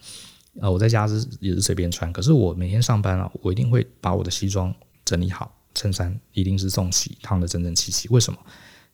[0.61, 8.09] 呃，我在家是也是随便穿，可是我每天上班啊，我一定会把我的西装整理好，衬衫一定是送洗，烫的整整齐齐。
[8.09, 8.39] 为什么？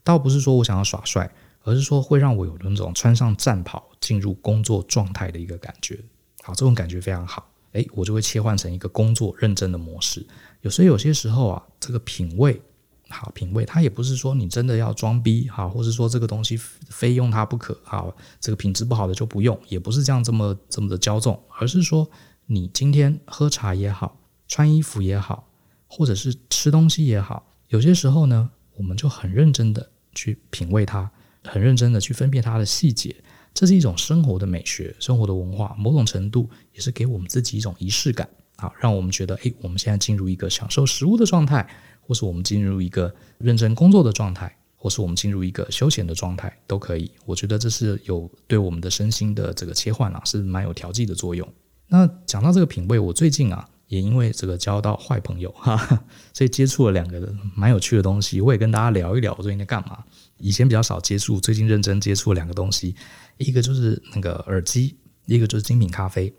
[0.05, 5.99] 倒不是说我想要耍帅，而是说会让我有那种穿上战袍进入工作状态的一个感觉。
[6.43, 7.49] 好，这种感觉非常好。
[7.73, 10.27] 诶，我就会切换成一个工作认真的模式。
[10.61, 12.61] 有时候有些时候啊，这个品味
[13.13, 22.11] 好，品味它也不是说你真的要装逼好，或者说这个东西非用它不可好，这个品质不好的就不用，也不是这样这么这么的骄纵，而是说
[22.47, 25.49] 你今天喝茶也好，穿衣服也好，
[25.87, 31.11] 或者是吃东西也好，有些时候呢，我们就很认真的去品味它，
[31.45, 33.15] 很认真的去分辨它的细节，
[33.55, 38.29] 这是一种生活的美学，生活的文化，某种程度也是给我们自己一种仪式感。
[38.57, 41.69] 好，让我们觉得，诶，我们现在进入一个享受食物的状态，
[42.03, 47.11] 或是我们进入一个认真工作的状态，或是我们进入一个休闲的状态，都可以。
[47.25, 51.49] 我觉得这是有对我们的身心的这个切换啊，是蛮有调剂的作用。
[51.89, 55.77] 那讲到这个品味，我最近啊，也因为这个交到坏朋友哈，
[56.33, 60.03] 所以接触了两个蛮有趣的东西，我也跟大家聊一聊我最近在干嘛。
[60.39, 62.97] 以前比较少接触，最近认真接触了两个东西，
[63.39, 66.33] 一个就是那个耳机，一个就是精品咖啡。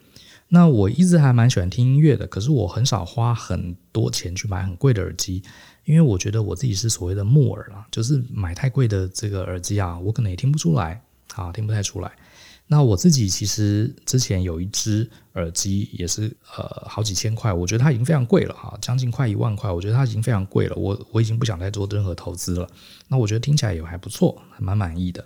[0.50, 5.42] 那我一直还蛮喜欢听音乐的，可是我很少花很多钱去买很贵的耳机，
[5.84, 11.02] 因为我觉得我自己是所谓的木耳啦，就是买太贵的这个耳机啊，我可能也听不出来，
[11.34, 12.12] 啊，听不太出来。
[12.68, 22.70] 那我自己其实之前有一只耳机，也是呃好几千块，我觉得它已经非常贵了哈，将近快一万块，我觉得它已经非常贵了，我我已经不想再做任何投资了。
[23.08, 25.26] 那我觉得听起来也还不错，还蛮满意的。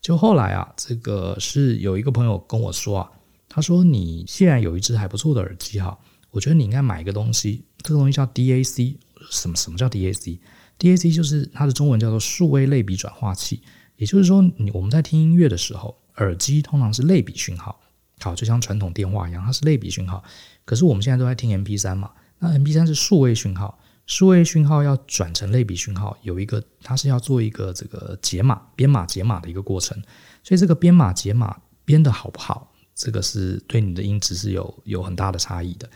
[0.00, 3.10] 就后来啊，这个是有一个朋友跟我说啊。
[3.54, 5.96] 他说：“你既然有一只还不错的耳机哈，
[6.32, 8.96] 我觉得你应该买一个东西，这个东西叫 DAC。
[9.30, 13.62] 什么什么叫 DAC？DAC 就是它的中文叫做数位类比转化器。
[13.94, 17.80] 也就是说，你我们在听音乐的时候，耳机通常是类比讯号，
[18.18, 20.24] 好，就像传统电话一样，它是类比讯号。
[20.64, 29.96] 可是我们现在都在听 MP3 嘛，那 MP3 是数位讯号，数位讯号要转成类比讯号，有一个它是要做一个这个解码、编码、解码的一个过程。
[30.42, 32.72] 所以这个编码、解码编得好不好？”
[33.04, 35.86] 这个是对你的音质是有有很大的差异的。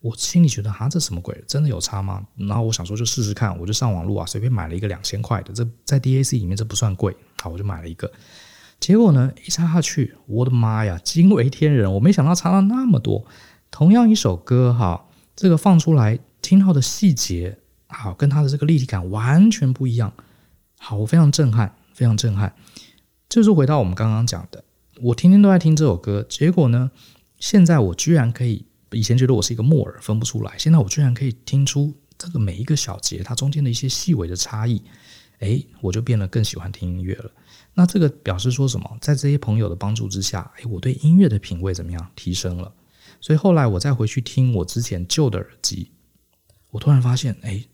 [0.00, 1.44] 我心里觉得，哈，这什么鬼？
[1.46, 2.26] 真的有差吗？
[2.36, 8.10] 然后我想说，就试试看，我就上网路啊，随便买了一个两千块的，这在 DAC 里面这不算贵，好，我就买了一个。
[8.80, 11.92] 结果呢，一插下去，我的妈呀，惊为天人！
[11.92, 13.26] 我没想到差到那么多。
[13.70, 15.04] 同样一首歌，哈，
[15.36, 20.14] 这个放出来听到的细节，好，跟它的这个立体感完全不一样。
[20.78, 22.54] 好，我非常震撼，非常震撼。
[23.28, 24.64] 就是回到我们刚刚讲的。
[25.00, 26.90] 我天天都在听这首歌，结果呢，
[27.38, 34.82] 现在我居然可以，以前觉得我是一个木耳，分不出来，现在我居然可以听出这个每一个小节它中间的一些细微的差异，
[35.40, 37.30] 诶，我就变得更喜欢听音乐了。
[37.74, 38.98] 那这个表示说什么？
[39.00, 42.72] 在这些朋友的帮助之下，诶，我对音乐的品味怎么样提升了？
[43.20, 45.90] 所以后来我再回去听我之前旧的耳机，
[46.70, 47.68] 我突然发现，诶，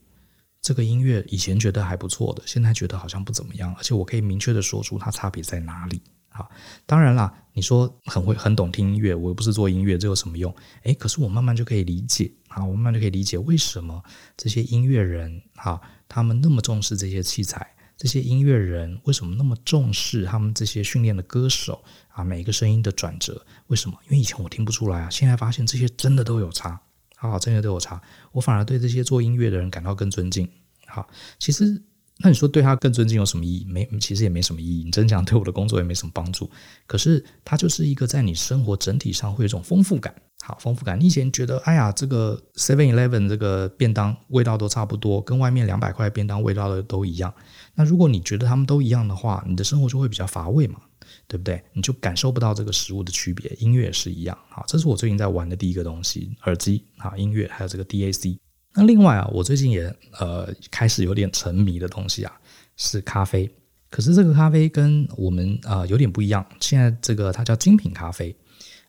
[0.63, 6.01] 这个音乐以前觉得还不错的，现在觉得好像不怎么样，而且我可以明确的说出它差别在哪里。
[6.33, 6.49] 好，
[6.87, 10.55] 当然啦，你说很会很懂听音乐，我又不是做音乐，这有什么用？
[10.85, 14.01] 诶，可是我慢慢就可以理解啊，我慢慢就可以理解为什么
[14.37, 23.99] 这些音乐人哈，他们那么重视这些器材，这些音乐人为什么那么重视他们这些训练的歌手啊，每一个声音的转折，为什么？
[24.05, 26.81] 因为以前我听不出来啊，现在发现这些真的都有差，
[27.17, 30.49] 好，真的都有差，我反而对这些做音乐的人感到更尊敬。
[30.87, 31.09] 好，
[31.41, 31.83] 其实。
[32.23, 33.65] 那你说对他更尊敬有什么意义？
[33.67, 34.85] 没，其实也没什么意义。
[34.85, 36.51] 你真讲对我的工作也没什么帮助。
[36.87, 40.15] 可是它就是一个在你生活整体上会有一种丰富感。
[40.43, 41.01] 好，丰富感。
[41.01, 47.33] 你以前觉得，哎呀，这个 Seven Eleven 这个便当味道都差不多，跟外面两百块便当味道的都一样。
[47.75, 50.81] 那如果你觉得他们都一样的话，你的生活就会比较乏味嘛，
[51.27, 51.63] 对不对？
[51.73, 53.51] 你就感受不到这个食物的区别。
[53.61, 54.37] 音乐也是一样。
[54.49, 56.85] 好，这是我最近在玩的第一个东西，耳机。
[56.99, 58.39] 好，音乐还有这个 DAC。
[58.75, 62.33] 那另外啊，我最近也呃开始有点沉迷的东西啊，
[62.77, 63.51] 是咖啡。
[63.91, 66.47] 可是这个咖啡跟我们啊、有点不一样。
[66.61, 68.35] 现在这个它叫精品咖啡。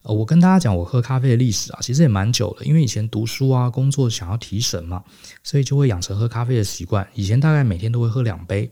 [0.04, 2.63] 呃，我跟大家讲，我喝咖啡的历史啊，其实也蛮久了。
[2.63, 5.04] 因为以前读书啊、工作想要提神嘛，
[5.44, 7.08] 所以就会养成喝咖啡的习惯。
[7.15, 8.72] 以前大概每天都会喝两杯。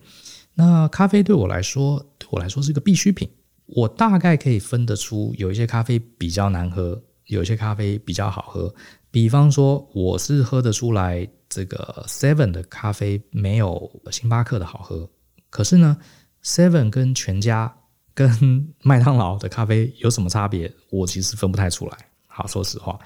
[0.54, 3.28] 那咖啡对我来说，对我来说是一个必需品。
[3.66, 7.02] 我大概可以分得出，有一些咖啡比较难喝。
[7.26, 8.74] 有一些咖啡比较好喝，
[9.12, 15.10] 比方说，我是喝得出来这个 Seven 的咖啡没有星巴克的好喝，
[15.50, 15.98] 可是呢
[16.44, 17.76] ，Seven 跟全家
[18.14, 20.72] 跟麦当劳的咖啡有什么差别？
[20.92, 21.98] 我其实分不太出来。
[22.28, 23.00] 好，说实话，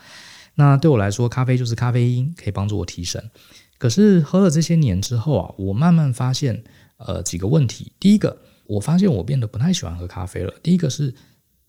[0.56, 3.32] 那对我来说，咖啡就是咖啡因，可以帮助我提神。
[3.78, 6.64] 可是喝了这些年之后啊，我慢慢发现，
[6.98, 7.94] 呃，几个问题。
[8.00, 10.54] 第一个，我发现我变得不太喜欢喝咖啡了。
[10.62, 11.16] 第一个是，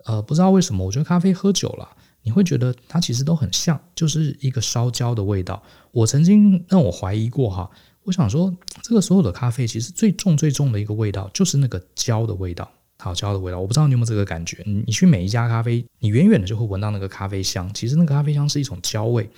[0.05, 1.89] 呃，不知道为什么，我觉得咖啡喝久了。
[2.25, 5.63] 你会觉得它其实都很像，就是一个烧焦的味道。
[5.93, 7.71] 我曾经让我怀疑过哈，
[8.03, 13.61] 我想说，这个所有的咖啡其实最重最重的一个味道就是那个焦的味道，好焦的味道。
[13.61, 14.65] 我不知道你有没有这个感觉？
[14.65, 19.31] 你去每一家咖啡，你远远的就会闻到那个咖啡香，其实那个咖啡香是一种焦味。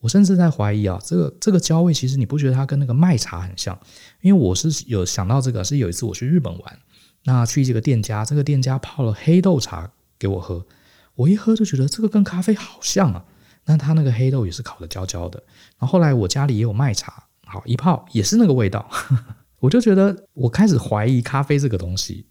[0.00, 3.78] 我甚至在怀疑啊，这个这个焦味其实你不觉得它跟那个麦茶很像？
[4.20, 6.78] 因为我是有想到这个，是有一次我去日本玩，
[7.24, 10.66] 那去这个店家，这个店家泡了黑豆茶给我喝。
[11.16, 13.24] 我一喝就觉得这个跟咖啡好像啊，
[13.66, 15.42] 那它那个黑豆也是烤得焦焦的。
[15.78, 18.88] 然后后来我家里也有麦茶，好一泡也是那个味道，
[19.60, 22.26] 我就觉得我开始怀疑咖啡这个东西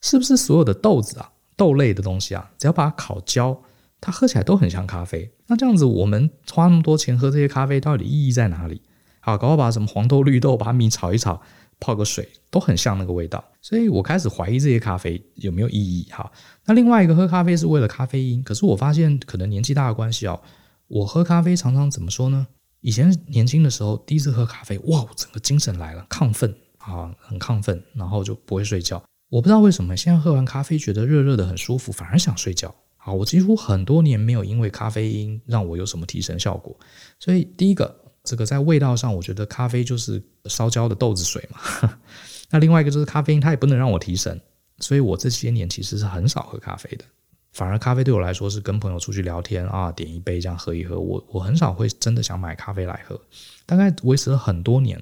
[0.00, 3.62] 是不是所有的豆子啊、豆类的东西啊，只要把它烤焦，
[4.00, 5.32] 它喝起来都很像咖啡。
[5.46, 8.82] 那这样子我们花那么多钱喝这些咖啡，到底意义在哪里？
[9.20, 11.40] 好，搞不好把什么黄豆、绿豆，把米炒一炒。
[11.80, 16.06] 泡个水都很像那个味道，所以我开始怀疑这些咖啡有没有意义。
[16.10, 16.30] 哈，
[16.64, 20.40] 那另外一个喝咖啡是为了咖啡因，可是我发现可能年纪大的关系哦，
[20.86, 22.46] 我喝咖啡常常怎么说呢？
[22.80, 29.02] 以前年轻的时候第一次喝咖啡，哇，整个精神来了，亢奋啊，很亢奋，然后就不会睡觉。
[29.30, 32.74] 我不知道为什么现在喝完咖啡觉得热热的很舒服，反而想睡觉。
[32.98, 36.74] 啊，我几乎很多年没有因为咖啡因让我有什么提神效果，
[37.18, 38.03] 所以第一个。
[38.24, 41.98] 这个在味道上，我觉得咖啡就是烧焦的豆子水嘛。
[42.50, 44.40] 那另外一个就是咖啡因，它也不能让我提神，
[44.78, 47.04] 所以我这些年其实是很少喝咖啡的。
[47.52, 50.98] 反而咖啡对我来说是跟朋友出去聊天啊，点一杯这样喝一喝。
[50.98, 53.20] 我我很少会真的想买咖啡来喝，
[53.66, 55.00] 大概维持了很多年。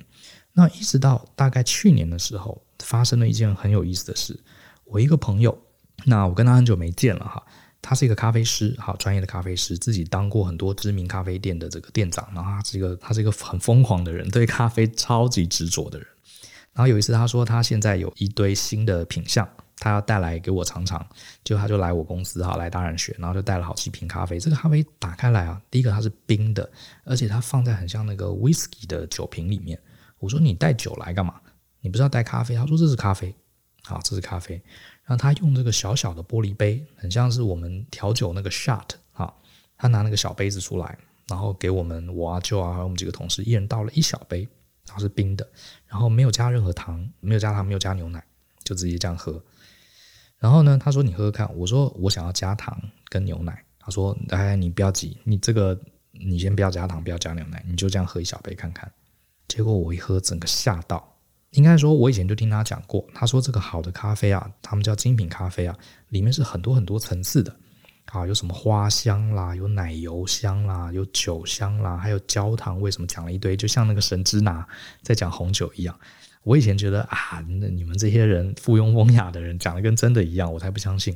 [0.53, 4.39] 那一直到大概去年的时候，发生了一件很有意思的事。
[4.85, 5.57] 我一个朋友，
[6.05, 7.43] 那我跟他很久没见了哈。
[7.83, 12.27] 他是一个咖啡师，好专业的咖啡师，自己当过很多知名咖啡店的这个店长。
[12.33, 16.07] 然后他是一个，他是一个很疯狂的人，对咖啡超级执着的人。
[16.73, 21.05] 然后有一次他说他现在有一堆新的品相，他要带来给我尝尝。
[21.45, 24.39] 就他就来我公司哈，来大人学，然后就带了好几瓶咖啡。
[24.39, 26.71] 这个咖啡打开来啊，第一个它是冰的，
[27.05, 29.79] 而且它放在很像那个 whisky 的酒瓶里面。
[30.19, 31.35] 我说你带酒来干嘛？
[31.81, 32.55] 你不是要带咖啡？
[32.55, 33.35] 他说这是咖啡，
[33.83, 34.63] 好，这是咖啡。
[35.05, 39.33] 然后他用这个小小的玻璃杯，很像是我们调酒那个 shot 啊，
[39.77, 40.97] 他拿那个小杯子出来，
[41.29, 44.49] 然后给我们我啊、舅啊还有我们几个同事一人倒了一小杯，
[44.87, 45.47] 然后是冰的，
[45.87, 48.25] 然后没有加任何糖，没有加糖，没有加牛奶，
[48.63, 49.43] 就直接这样喝。
[50.39, 55.79] 然后呢，他说你喝喝看，我说我想要加糖跟牛奶，他说哎你不要急，你这个
[56.13, 58.91] 你先不要加糖，不要加牛奶，你就这样喝一小杯看看。
[59.49, 61.12] 结果我一喝，整个吓到。
[61.53, 65.77] 应该说，我以前就听他讲过，他说这个好的咖啡啊，他们叫精品咖啡啊，
[66.09, 67.55] 里面是很多很多层次的，
[68.07, 72.81] 啊，有什么花香啦，有奶油香啦，有酒香啦，还有焦糖。
[72.81, 74.67] 为什么讲了一堆，就像那个神之拿
[75.03, 75.95] 在讲红酒一样？
[76.43, 81.15] 我以前觉得啊，那你们这些人附庸风雅的人讲的跟真的一样，我才不相信。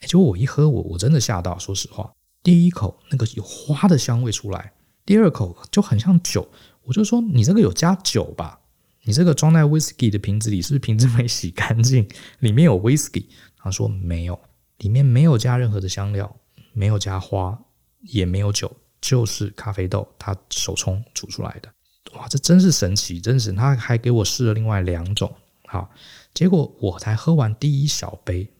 [0.00, 1.58] 哎，结果我一喝，我我真的吓到。
[1.58, 2.10] 说实话，
[2.42, 4.72] 第一口那个有花的香味出来，
[5.04, 6.48] 第二口就很像酒，
[6.84, 8.60] 我就说你这个有加酒吧？
[9.06, 12.08] 你这个装在 whisky 的瓶子里，是不是瓶子没洗干净？
[12.40, 13.26] 里面有 whisky？
[13.56, 14.36] 他说没有，
[14.78, 16.36] 里面没有加任何的香料，
[16.72, 17.56] 没有加花，
[18.00, 21.72] 也没有酒，就是咖啡豆，他手冲煮出来的。
[22.16, 23.52] 哇，这真是神奇，真是！
[23.52, 25.32] 他还给我试了另外两种，
[25.66, 25.88] 好，
[26.34, 28.50] 结果我才喝完第一小杯，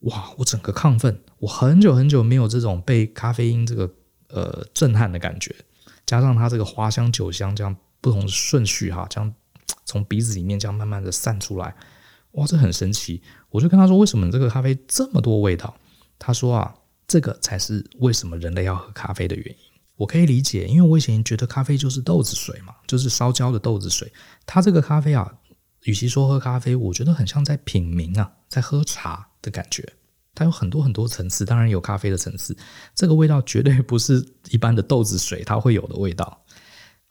[0.00, 3.88] 哇，我整个亢奋，我很久很久没有这种被咖啡因这个
[4.30, 5.54] 呃震撼的感觉，
[6.04, 9.32] 加上它这个花香、酒香这样不同顺序哈，这样。
[9.84, 11.74] 从鼻子里面这样慢慢的散出来，
[12.32, 13.22] 哇，这很神奇！
[13.50, 15.76] 我就跟他说：“为什么这个咖啡这么多味道？”
[16.18, 16.74] 他说：“啊，
[17.06, 19.56] 这个才是为什么人类要喝咖啡的原因。”
[19.96, 24.12] 我可以理解，因为我以前觉得咖啡就是豆子水嘛，就是烧焦的豆子水。
[24.44, 25.32] 他这个咖啡啊，
[25.84, 29.92] 与其说喝咖啡，我觉得很像在品茗啊，在喝茶的感觉。
[30.34, 32.56] 它有很多很多层次，当然有咖啡的层次。
[32.92, 36.43] 这个味道绝对不是一般的豆子水它会有的味道。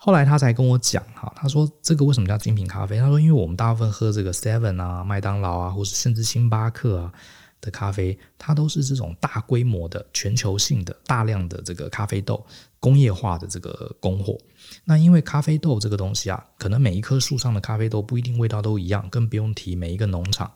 [0.06, 3.00] 后来他才跟我讲哈，他说这个为什么叫精品咖啡？
[3.00, 7.14] 他说因为我们大部分喝这个 Seven 啊、麦当劳啊，或是甚至星巴克啊
[7.62, 12.46] 的咖啡，它都是这种大规模的、全球性的、大量的这个咖啡豆
[12.82, 14.38] 工业化的这个供货。
[14.84, 20.52] 那因为咖啡豆这个东西啊，可能每一棵树上的咖啡豆不一定味道都一样，更不用提每一个农场。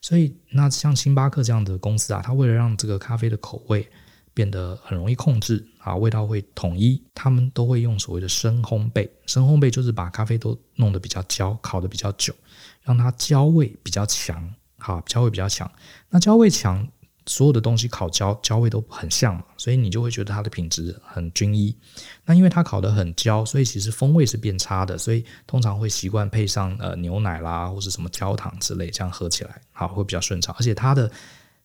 [0.00, 3.88] 所以那像星巴克这样的公司啊，它为了让这个咖啡的口味
[4.34, 7.02] 变得很容易控制啊，味道会统一。
[7.14, 12.34] 他们都会用所谓的深烘焙，深烘焙就是把咖啡都弄得比较焦，烤得比较久，
[12.82, 15.70] 让它焦味比较强，好，焦味比较强。
[16.08, 16.88] 那焦味强。
[17.26, 21.76] 所有的东西烤焦焦味都很像嘛，所以你就会觉得它的品质很均一。
[22.24, 24.98] 那因为它烤得很焦，所以其实风味是变差的。
[24.98, 30.52] 所以通常会习惯配上呃牛奶啦，或是什么焦糖之类，这样喝起来好会比较顺畅。
[30.58, 31.08] 而且它的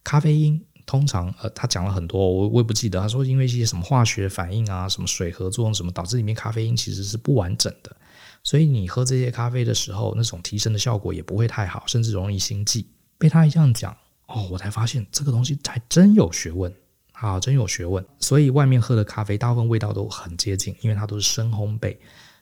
[0.04, 3.00] 咖啡因通常呃他讲了很多，我我也不记得。
[3.00, 7.96] 他说因为一些什么化学反应啊，什么水合作用什么，导致里面咖啡因其实是不完整的。
[8.44, 12.86] 所以你喝这些咖啡的时候，那种提升的效果也不会太好，甚至容易心悸。
[13.18, 13.96] 被他一这样讲。
[14.28, 16.74] 哦，我才发现这个东西还真有学问，
[17.12, 18.04] 好，真有学问。
[18.20, 21.96] 所以外面喝的咖啡大部分味道都很接近，因为它都是深烘焙。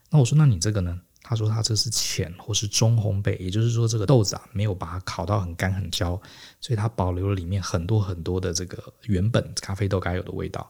[0.09, 0.99] 那我说，那你这个呢？
[1.24, 6.21] 他说他这是浅或是中烘焙，也就是说这个豆子啊没有把它烤到很干很焦，
[6.59, 10.69] 所以它保留了里面很多很多的这个原本咖啡豆该有的味道。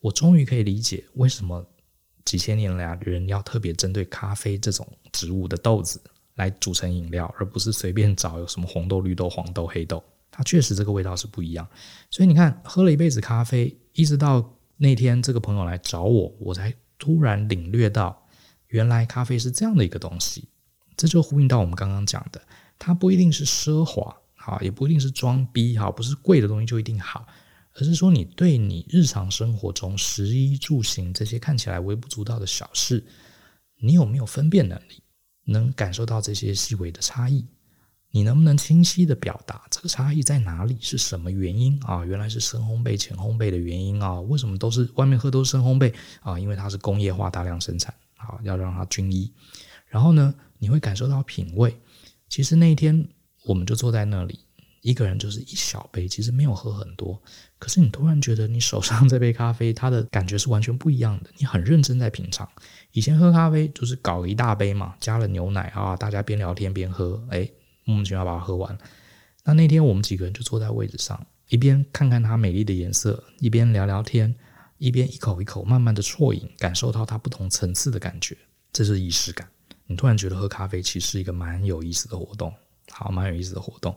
[0.00, 1.66] 我终于可以理解为什么
[2.24, 6.00] 几千年来人要特别针对咖啡这种植物的豆子
[6.34, 10.04] 来煮成饮料，而不是随便找有什么红豆、绿豆、黄豆、黑豆。
[10.30, 11.64] 它确实这个味道是不一样，
[12.10, 18.23] 所以你看，喝了一辈子咖啡，一直到那天这个朋友来找我，我才突然领略到，
[18.74, 20.48] 原来咖啡是这样的一个东西。
[20.96, 22.42] 这就呼应到我们刚刚讲的，
[22.76, 27.24] 它不一定是奢华，好，也不一定是装逼，哈，不是贵的东西就一定好，
[27.74, 33.04] 而是说你对你日常生活中食衣住行这些看起来微不足道的小事，
[33.80, 35.04] 你有没有分辨能力，
[35.44, 37.46] 能感受到这些细微的差异？
[38.10, 40.76] 你能不能清晰地表达这个差异在哪里？
[40.80, 42.04] 是什么原因啊？
[42.04, 44.20] 原来是深烘焙、浅烘焙的原因啊？
[44.20, 46.38] 为什么都是外面喝都是深烘焙啊？
[46.38, 47.92] 因为它是工业化大量生产，
[48.24, 49.32] 好，要让它均一。
[49.86, 51.76] 然后呢，你会感受到品味。
[52.28, 53.08] 其实那一天
[53.44, 54.40] 我们就坐在那里，
[54.80, 57.22] 一个人就是一小杯，其实没有喝很多。
[57.58, 61.30] 可是你突然觉得你手上这杯咖啡，它的感觉是完全不一样的。
[61.38, 62.48] 你很认真在品尝。
[62.92, 67.48] 以前喝咖啡就是搞一大杯嘛，加了牛奶啊，大家边聊天边喝，哎。
[67.86, 68.78] 莫名其妙把它喝完。
[69.44, 74.34] 那那天我们几个人就坐在位置上，一边看看它美丽的颜色，一边聊聊天，
[74.78, 78.36] 一边一口一口慢慢的啜饮，感受到它不同层次的感觉。
[78.72, 79.48] 这是仪式感。
[79.86, 82.52] 你突然觉得喝咖啡其实是一个蛮有意思的活动，
[82.90, 83.94] 好，蛮有意思的活动。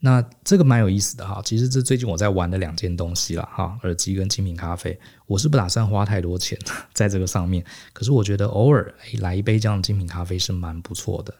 [0.00, 1.40] 那这个蛮有意思的哈。
[1.44, 4.98] 其实这最近我在玩的两件东西了哈，耳机跟精品咖啡。
[5.26, 6.58] 我是不打算花太多钱
[6.92, 11.34] 在这个上面，可是我觉得偶尔来一杯这样的精品咖啡是蛮不错的。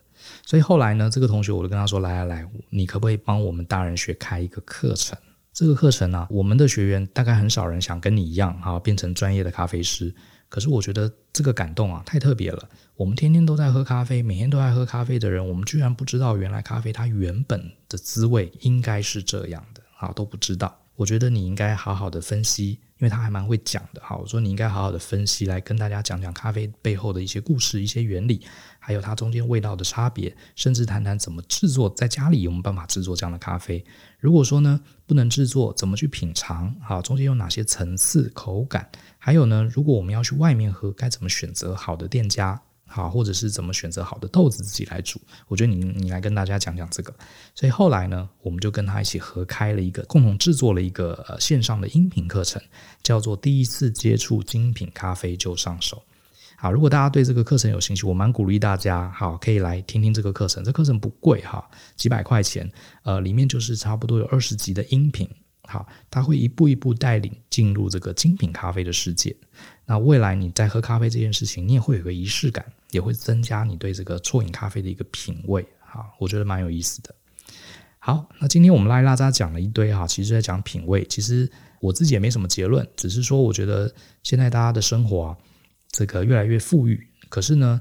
[0.47, 5.19] 所以后来呢，这个同学我就跟他说：“来来来，你可不可以帮我们大人学开一个课程？
[5.55, 10.13] 这个课程呢、我们的学员大概很少人想跟你一样哈，变成专业的咖啡师。
[10.49, 12.69] 可是我觉得这个感动啊，太特别了。
[12.97, 20.77] 我们天天都在喝咖啡，每天都在喝咖啡的人，我们居然不知道原来咖啡它原本的滋味应该是这样的啊，都不知道。
[20.97, 24.17] 我觉得你应该好好的分析，因为他还蛮会讲的哈。
[24.17, 28.45] 我说你应该好好的分析，来跟大家讲讲咖啡背后的一些故事、一些原理。”
[28.87, 33.83] 还有它中间味道的差别，甚至谈谈怎么制作，在家里有没有办法制作这样的咖啡？
[34.19, 36.77] 如果说呢，不能制作，怎么去品尝？
[36.83, 38.87] 好，中间有哪些层次、口感？
[39.17, 42.61] 还有呢，如果我们要去外面喝，该怎么选择好的店家？
[42.87, 45.19] 好，或者是怎么选择好的豆子自己来煮？
[45.49, 47.15] 我觉得你你来跟大家讲讲这个。
[47.55, 52.61] 所以后来呢，我们就跟他一起合开了一个，共同制作了一个呃线上的音频课程，
[53.03, 56.03] 叫做《第一次接触精品咖啡就上手》。
[56.65, 60.65] 好，如果大家对这个课程有兴趣，我蛮鼓励大家，好，可以来听听这个课程。
[60.65, 61.63] 这课程不贵哈，
[61.95, 65.29] 几百块钱，呃，里面就是差不多有二十集的音频，
[65.65, 69.37] 好，它会一步一步带领进入这个精品咖啡的世界。
[69.85, 77.15] 那未来你在喝咖啡这件事情，你也会有个仪式感，也会增加你对这个错饮咖啡的一个品味，好，我觉得蛮有意思的。
[77.99, 81.47] 好，那今天我们拉拉杂讲了一堆哈，其实在讲品味，其实
[81.83, 85.37] 我自己也没什么结论，只是说我觉得现在大家的生活啊。
[85.95, 87.81] 这个越来越富裕，可是呢，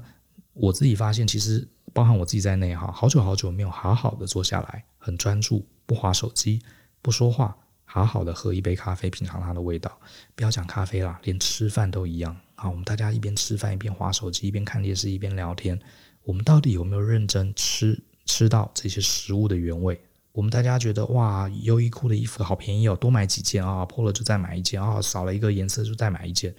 [0.52, 6.62] 我自己发现，其实包含我自己在内哈，好久好久没有好好的坐下来，很专注，不滑手机，
[7.02, 9.98] 不说话，好好的喝一杯咖啡，品尝它的味道。
[10.36, 12.36] 不要讲咖啡啦，连吃饭都一样。
[12.54, 15.76] 啊，我们大家一边吃饭一边滑手机，一边看电视一边聊天，
[16.22, 20.00] 我们到底有没有认真吃吃到这些食物的原味？
[20.30, 26.54] 我们大家觉得哇，优衣库的衣服好便宜哦，多买几件啊，破了就再买一件啊，少了一个颜色就再买一件。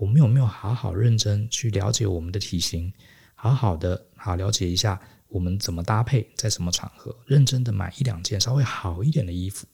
[0.00, 2.90] 我们有没有好好认真去了解我们的体型，
[3.34, 4.98] 好好的好了解一下
[5.28, 9.66] 我们怎么搭配，在什么场合，认真的买一两件稍微好一点的衣服，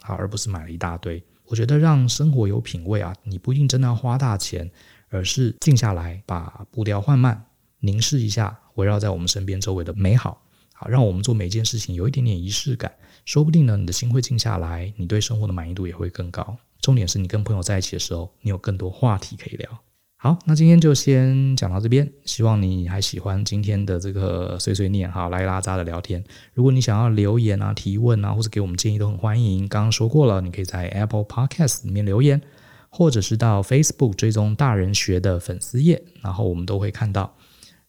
[0.00, 1.22] 好，而不是买了一大堆。
[1.44, 4.70] 我觉得让生活有品味啊，你不一定真的要花大钱，
[5.10, 7.44] 而是静下来，把步调缓慢，
[7.80, 12.90] 凝视一下围绕在我们身边周围的美好，好，让我们做每件事情有一点点仪式感，
[13.26, 16.56] 说不定呢，你的心会静下来，你对生活的满意度也会更高。
[16.84, 19.70] 重点是你跟朋友在一起的时候，你有更多话题可以聊。
[20.18, 26.22] 好，那今天就先讲到这边，希望你还喜欢今天的这个碎碎念哈，拉拉杂的聊天。
[26.52, 29.66] 如果你想要留言啊、提问啊，或者给我们建议，都很欢迎。
[29.66, 32.42] 刚刚说过了，你可以在 Apple Podcast 里面留言，
[32.90, 37.34] 或者是到 Facebook 追踪大人学的粉丝页，然后我们都会看到。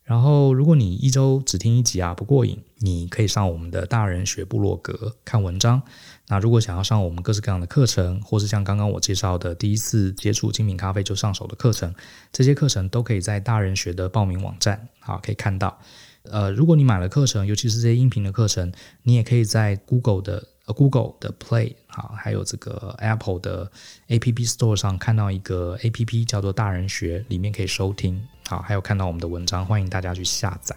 [0.03, 5.81] 然后，如果你一周只听一集啊不过瘾，你可以上我们的大人学部落格看文章。
[6.27, 11.93] 那如果想要上我们各式各样的课程，或是像刚刚我介绍的第一次接触精品咖啡就上手的课程，
[12.31, 15.79] 这些课程都可以在大人学的报名网站啊可以看到。
[16.23, 18.71] 呃，如果你买了课程，尤其是这些音频的课程，
[19.03, 20.47] 你也可以在 Google 的。
[20.67, 23.71] 呃，Google 的 Play 啊，还有这个 Apple 的
[24.07, 28.19] App Store 上看到一个 App 叫做大人学，里面可以收听。
[28.47, 30.75] 好，还有看到我们的文章，欢迎大家去下载，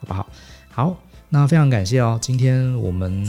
[0.00, 0.28] 好不好？
[0.68, 2.18] 好，那非常感谢哦。
[2.20, 3.24] 今天我们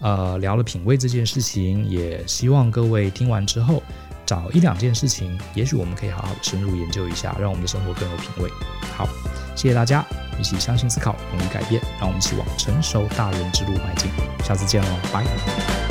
[0.00, 3.82] 呃聊了品味这件事情，也希望各位听完之后
[4.26, 8.50] 找一两件事情，也许我们可以好好深入研究一下，让我们的生活更有品味。
[8.96, 9.08] 好，
[9.54, 10.04] 谢谢大家。
[10.38, 14.10] 一起相信、思考、勇于改变，让我们一起往成熟大人之路迈进。
[14.42, 15.89] 下次见喽，拜。